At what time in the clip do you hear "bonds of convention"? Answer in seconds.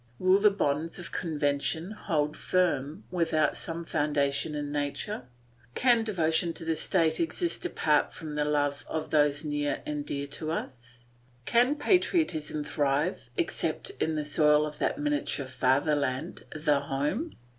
0.49-1.91